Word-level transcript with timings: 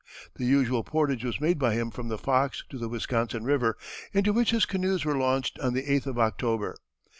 The 0.37 0.45
usual 0.45 0.83
portage 0.83 1.23
was 1.23 1.39
made 1.39 1.59
by 1.59 1.75
him 1.75 1.91
from 1.91 2.07
the 2.07 2.17
Fox 2.17 2.63
to 2.71 2.79
the 2.79 2.89
Wisconsin 2.89 3.43
River, 3.43 3.77
into 4.13 4.33
which 4.33 4.49
his 4.49 4.65
canoes 4.65 5.05
were 5.05 5.13
launched 5.15 5.59
on 5.59 5.75
the 5.75 5.83
8th 5.83 6.07
of 6.07 6.17
October. 6.17 6.75